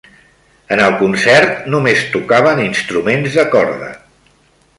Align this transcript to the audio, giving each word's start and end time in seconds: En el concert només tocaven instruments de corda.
En 0.75 0.79
el 0.85 0.95
concert 1.01 1.69
només 1.75 2.03
tocaven 2.17 2.63
instruments 2.65 3.39
de 3.41 3.47
corda. 3.57 3.93